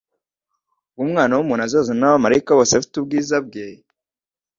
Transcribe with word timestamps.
"Ubwo 0.93 1.01
Umwana 1.07 1.33
w'umuntu 1.37 1.63
azazana 1.63 1.99
n'abamaraika 1.99 2.57
bose 2.57 2.73
afite 2.75 2.93
ubwiza 2.97 3.35
bwe, 3.45 3.65